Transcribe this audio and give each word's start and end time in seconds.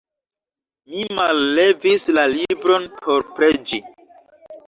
Mi 0.93 1.03
mallevis 1.17 2.07
la 2.19 2.23
libron 2.31 2.87
por 3.05 3.27
preĝi. 3.37 3.83